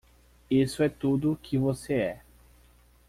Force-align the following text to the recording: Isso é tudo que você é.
Isso 0.49 0.81
é 0.81 0.89
tudo 0.89 1.37
que 1.43 1.59
você 1.59 1.93
é. 1.93 2.21